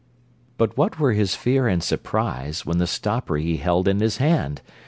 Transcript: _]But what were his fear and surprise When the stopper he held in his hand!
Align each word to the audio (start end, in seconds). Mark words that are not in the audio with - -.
_]But 0.57 0.75
what 0.79 0.97
were 0.99 1.11
his 1.13 1.35
fear 1.35 1.67
and 1.67 1.83
surprise 1.83 2.65
When 2.65 2.79
the 2.79 2.87
stopper 2.87 3.35
he 3.35 3.57
held 3.57 3.87
in 3.87 3.99
his 3.99 4.17
hand! 4.17 4.63